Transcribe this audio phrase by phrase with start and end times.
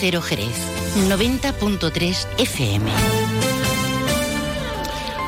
[0.00, 0.54] Jerez.
[1.08, 3.47] 90.3 FM.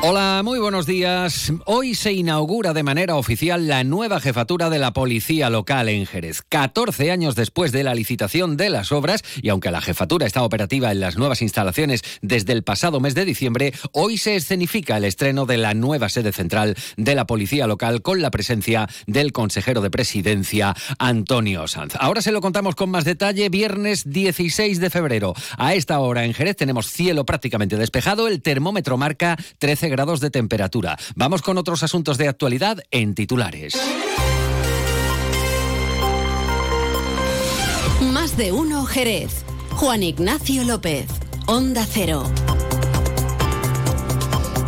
[0.03, 1.53] Hola, muy buenos días.
[1.65, 6.41] Hoy se inaugura de manera oficial la nueva jefatura de la policía local en Jerez.
[6.49, 10.91] 14 años después de la licitación de las obras, y aunque la jefatura está operativa
[10.91, 15.45] en las nuevas instalaciones desde el pasado mes de diciembre, hoy se escenifica el estreno
[15.45, 19.91] de la nueva sede central de la policía local con la presencia del consejero de
[19.91, 21.93] presidencia, Antonio Sanz.
[21.99, 23.49] Ahora se lo contamos con más detalle.
[23.49, 25.35] Viernes 16 de febrero.
[25.59, 28.27] A esta hora en Jerez tenemos cielo prácticamente despejado.
[28.27, 30.97] El termómetro marca 13 grados de temperatura.
[31.15, 33.75] Vamos con otros asuntos de actualidad en titulares.
[38.11, 39.45] Más de uno Jerez.
[39.71, 41.07] Juan Ignacio López.
[41.45, 42.23] Onda Cero.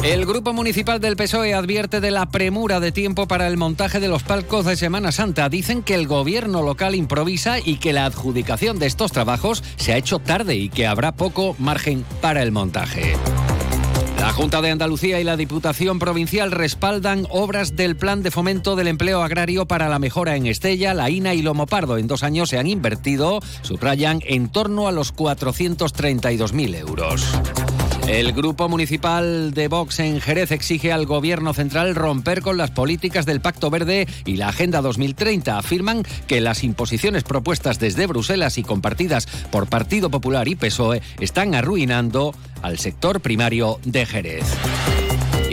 [0.04, 4.09] El Grupo Municipal del PSOE advierte de la premura de tiempo para el montaje de
[4.09, 5.48] los palcos de Semana Santa.
[5.48, 9.97] Dicen que el gobierno local improvisa y que la adjudicación de estos trabajos se ha
[9.97, 13.16] hecho tarde y que habrá poco margen para el montaje.
[14.23, 18.88] La Junta de Andalucía y la Diputación Provincial respaldan obras del Plan de Fomento del
[18.88, 21.97] Empleo Agrario para la mejora en Estella, La Ina y Lomopardo.
[21.97, 27.27] En dos años se han invertido, subrayan, en torno a los 432.000 euros.
[28.08, 33.26] El Grupo Municipal de Vox en Jerez exige al Gobierno Central romper con las políticas
[33.26, 35.58] del Pacto Verde y la Agenda 2030.
[35.58, 41.56] Afirman que las imposiciones propuestas desde Bruselas y compartidas por Partido Popular y PSOE están
[41.56, 44.46] arruinando al sector primario de Jerez.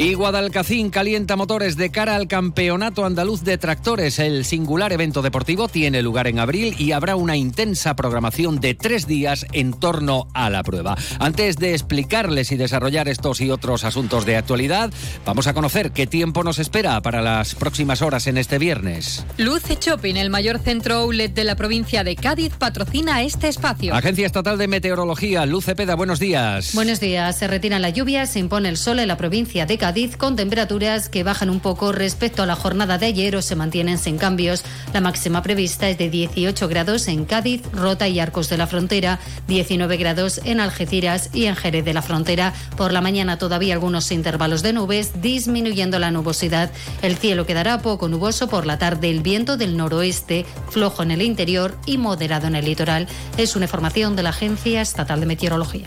[0.01, 4.19] Y Guadalcacín calienta motores de cara al Campeonato Andaluz de Tractores.
[4.19, 9.07] El singular evento deportivo tiene lugar en abril y habrá una intensa programación de tres
[9.07, 10.97] días en torno a la prueba.
[11.19, 14.91] Antes de explicarles y desarrollar estos y otros asuntos de actualidad,
[15.27, 19.27] vamos a conocer qué tiempo nos espera para las próximas horas en este viernes.
[19.37, 23.95] Luce Shopping, el mayor centro outlet de la provincia de Cádiz, patrocina este espacio.
[23.95, 26.75] Agencia Estatal de Meteorología, Luce Peda, buenos días.
[26.75, 27.37] Buenos días.
[27.37, 31.09] Se retiran las lluvias, se impone el sol en la provincia de Cádiz con temperaturas
[31.09, 34.63] que bajan un poco respecto a la jornada de ayer o se mantienen sin cambios.
[34.93, 39.19] La máxima prevista es de 18 grados en Cádiz, Rota y Arcos de la Frontera,
[39.49, 42.55] 19 grados en Algeciras y en Jerez de la Frontera.
[42.77, 46.71] Por la mañana todavía algunos intervalos de nubes, disminuyendo la nubosidad.
[47.03, 49.11] El cielo quedará poco nuboso por la tarde.
[49.11, 53.09] El viento del noroeste, flojo en el interior y moderado en el litoral.
[53.37, 55.87] Es una información de la Agencia Estatal de Meteorología.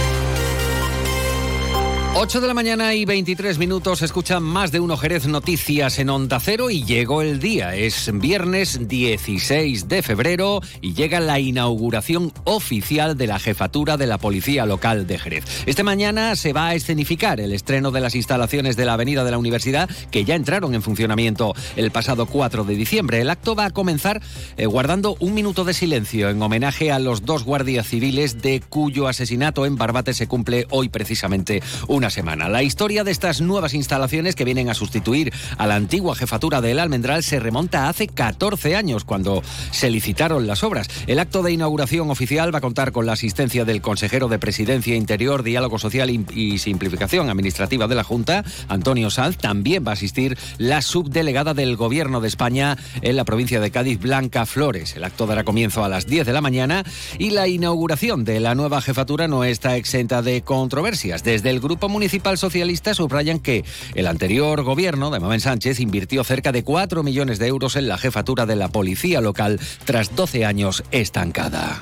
[2.13, 6.41] 8 de la mañana y 23 minutos escuchan más de uno Jerez Noticias en Onda
[6.41, 7.73] Cero y llegó el día.
[7.73, 14.17] Es viernes 16 de febrero y llega la inauguración oficial de la jefatura de la
[14.17, 15.45] Policía Local de Jerez.
[15.65, 19.31] Este mañana se va a escenificar el estreno de las instalaciones de la Avenida de
[19.31, 23.21] la Universidad que ya entraron en funcionamiento el pasado 4 de diciembre.
[23.21, 24.21] El acto va a comenzar
[24.57, 29.07] eh, guardando un minuto de silencio en homenaje a los dos guardias civiles de cuyo
[29.07, 32.49] asesinato en Barbate se cumple hoy precisamente un una semana.
[32.49, 36.79] La historia de estas nuevas instalaciones que vienen a sustituir a la antigua jefatura del
[36.79, 40.87] Almendral se remonta a hace 14 años, cuando se licitaron las obras.
[41.05, 44.95] El acto de inauguración oficial va a contar con la asistencia del consejero de Presidencia
[44.95, 49.37] Interior, Diálogo Social y Simplificación Administrativa de la Junta, Antonio Sanz.
[49.37, 53.99] También va a asistir la subdelegada del Gobierno de España en la provincia de Cádiz,
[53.99, 54.95] Blanca Flores.
[54.95, 56.83] El acto dará comienzo a las 10 de la mañana
[57.19, 61.23] y la inauguración de la nueva jefatura no está exenta de controversias.
[61.23, 63.63] Desde el Grupo Municipal Socialista subrayan que
[63.93, 67.97] el anterior gobierno de Manuel Sánchez invirtió cerca de 4 millones de euros en la
[67.97, 71.81] jefatura de la policía local tras 12 años estancada.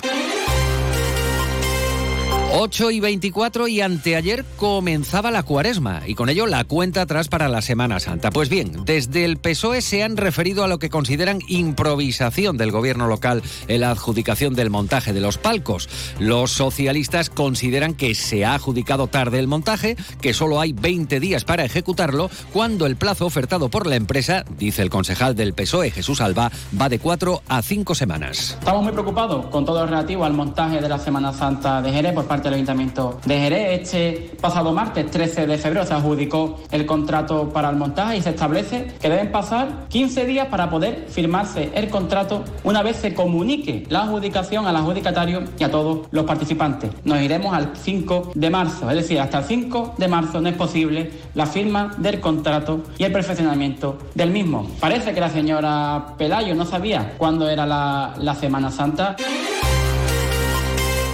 [2.51, 7.47] 8 y 24 y anteayer comenzaba la cuaresma y con ello la cuenta atrás para
[7.47, 8.31] la Semana Santa.
[8.31, 13.05] Pues bien, desde el PSOE se han referido a lo que consideran improvisación del gobierno
[13.07, 15.89] local en la adjudicación del montaje de los palcos.
[16.17, 21.45] Los socialistas consideran que se ha adjudicado tarde el montaje, que solo hay 20 días
[21.45, 26.19] para ejecutarlo, cuando el plazo ofertado por la empresa, dice el concejal del PSOE Jesús
[26.19, 28.57] Alba, va de 4 a 5 semanas.
[28.59, 32.13] Estamos muy preocupados con todo lo relativo al montaje de la Semana Santa de Jerez
[32.13, 33.81] por parte parte del Ayuntamiento de Jerez.
[33.81, 38.29] Este pasado martes 13 de febrero se adjudicó el contrato para el montaje y se
[38.29, 43.83] establece que deben pasar 15 días para poder firmarse el contrato una vez se comunique
[43.89, 46.91] la adjudicación al adjudicatario y a todos los participantes.
[47.03, 50.55] Nos iremos al 5 de marzo, es decir, hasta el 5 de marzo no es
[50.55, 54.65] posible la firma del contrato y el perfeccionamiento del mismo.
[54.79, 59.17] Parece que la señora Pelayo no sabía cuándo era la, la Semana Santa.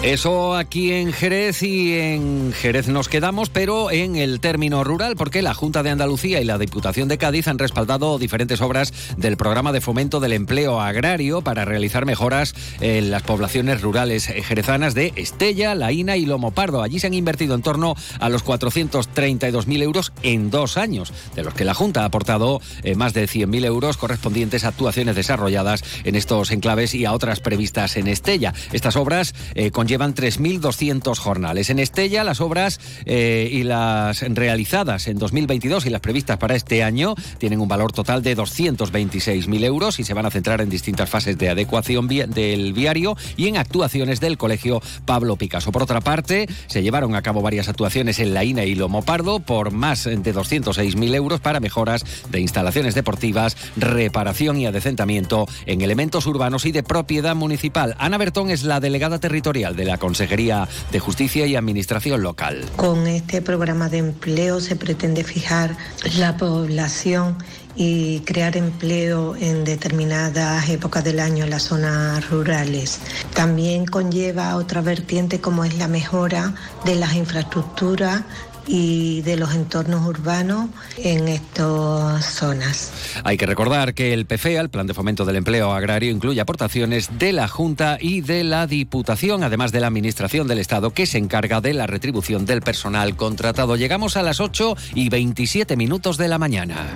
[0.05, 5.41] Eso aquí en Jerez y en Jerez nos quedamos, pero en el término rural, porque
[5.41, 9.71] la Junta de Andalucía y la Diputación de Cádiz han respaldado diferentes obras del programa
[9.71, 15.73] de fomento del empleo agrario para realizar mejoras en las poblaciones rurales jerezanas de Estella,
[15.73, 16.83] Laína y Lomopardo.
[16.83, 21.55] Allí se han invertido en torno a los 432.000 euros en dos años, de los
[21.55, 26.13] que la Junta ha aportado eh, más de 100.000 euros correspondientes a actuaciones desarrolladas en
[26.13, 28.53] estos enclaves y a otras previstas en Estella.
[28.71, 31.69] Estas obras eh, conllevan llevan 3.200 jornales.
[31.69, 36.83] En Estella, las obras eh, y las realizadas en 2022 y las previstas para este
[36.83, 41.09] año tienen un valor total de 226.000 euros y se van a centrar en distintas
[41.09, 45.71] fases de adecuación del viario y en actuaciones del Colegio Pablo Picasso.
[45.71, 49.39] Por otra parte, se llevaron a cabo varias actuaciones en La Ina y Lomo Pardo
[49.39, 56.25] por más de 206.000 euros para mejoras de instalaciones deportivas, reparación y adecentamiento en elementos
[56.27, 57.95] urbanos y de propiedad municipal.
[57.97, 62.65] Ana Bertón es la delegada territorial de la Consejería de Justicia y Administración Local.
[62.75, 65.77] Con este programa de empleo se pretende fijar
[66.17, 67.37] la población
[67.75, 72.99] y crear empleo en determinadas épocas del año en las zonas rurales.
[73.33, 76.55] También conlleva otra vertiente como es la mejora
[76.85, 78.23] de las infraestructuras
[78.67, 82.91] y de los entornos urbanos en estas zonas.
[83.23, 87.17] Hay que recordar que el PFEA, el Plan de Fomento del Empleo Agrario, incluye aportaciones
[87.17, 91.17] de la Junta y de la Diputación, además de la Administración del Estado, que se
[91.17, 93.75] encarga de la retribución del personal contratado.
[93.75, 96.95] Llegamos a las 8 y 27 minutos de la mañana.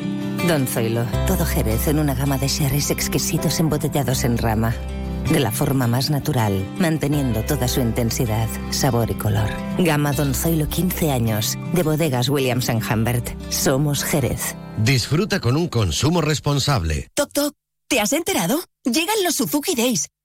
[0.47, 4.73] Don Zoilo, todo Jerez en una gama de sherries exquisitos embotellados en rama.
[5.31, 9.49] De la forma más natural, manteniendo toda su intensidad, sabor y color.
[9.77, 13.29] Gama Don Zoilo 15 años, de bodegas Williams⁇ Humbert.
[13.51, 14.55] Somos Jerez.
[14.77, 17.07] Disfruta con un consumo responsable.
[17.13, 17.53] Toc Toc,
[17.87, 18.63] ¿te has enterado?
[18.83, 20.07] Llegan los Suzuki Days.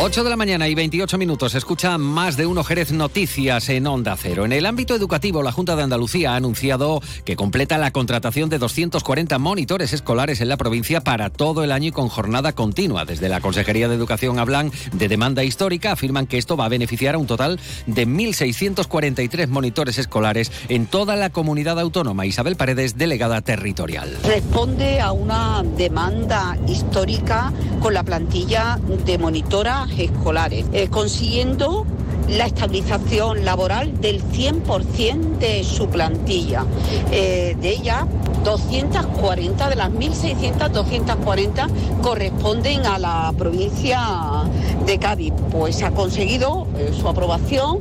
[0.00, 1.56] 8 de la mañana y 28 minutos.
[1.56, 4.44] Escucha más de uno Jerez Noticias en Onda Cero.
[4.44, 8.58] En el ámbito educativo, la Junta de Andalucía ha anunciado que completa la contratación de
[8.58, 13.06] 240 monitores escolares en la provincia para todo el año y con jornada continua.
[13.06, 15.90] Desde la Consejería de Educación hablan de demanda histórica.
[15.90, 21.16] Afirman que esto va a beneficiar a un total de 1.643 monitores escolares en toda
[21.16, 22.24] la comunidad autónoma.
[22.24, 24.16] Isabel Paredes, delegada territorial.
[24.22, 31.86] Responde a una demanda histórica con la plantilla de monitora escolares, eh, consiguiendo
[32.28, 36.64] la estabilización laboral del 100% de su plantilla.
[37.10, 38.06] Eh, de ella,
[38.44, 41.68] 240 de las 1.600, 240
[42.02, 44.00] corresponden a la provincia
[44.84, 45.32] de Cádiz.
[45.50, 47.80] Pues ha conseguido eh, su aprobación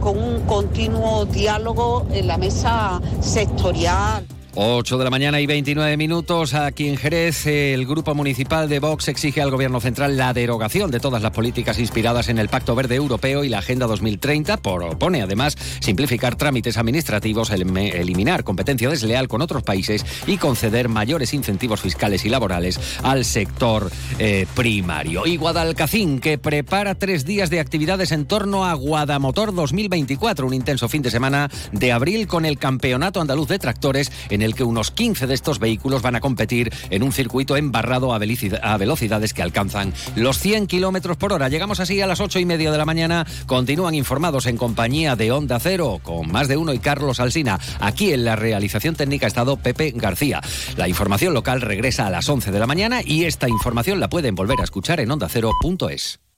[0.00, 4.22] con un continuo diálogo en la mesa sectorial.
[4.54, 7.46] 8 de la mañana y 29 minutos aquí en Jerez.
[7.46, 11.78] El Grupo Municipal de Vox exige al Gobierno Central la derogación de todas las políticas
[11.78, 14.58] inspiradas en el Pacto Verde Europeo y la Agenda 2030.
[14.58, 21.80] Propone además simplificar trámites administrativos, eliminar competencia desleal con otros países y conceder mayores incentivos
[21.80, 25.26] fiscales y laborales al sector eh, primario.
[25.26, 30.90] Y Guadalcacín, que prepara tres días de actividades en torno a Guadamotor 2024, un intenso
[30.90, 34.64] fin de semana de abril con el Campeonato Andaluz de Tractores en en el que
[34.64, 39.42] unos 15 de estos vehículos van a competir en un circuito embarrado a, velocidades que
[39.42, 41.48] alcanzan los 100 kilómetros por hora.
[41.48, 43.24] Llegamos así a las 8 y media de la mañana.
[43.46, 47.60] Continúan informados en compañía de Onda Cero con más de uno y Carlos Alsina.
[47.78, 50.40] Aquí en la realización técnica estado Pepe García.
[50.76, 54.34] La información local regresa a las 11 de la mañana y esta información la pueden
[54.34, 56.31] volver a escuchar en ondacero.es.